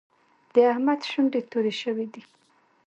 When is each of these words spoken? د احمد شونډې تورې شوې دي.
د 0.53 0.55
احمد 0.71 0.99
شونډې 1.09 1.41
تورې 1.51 1.73
شوې 1.81 2.05
دي. 2.13 2.23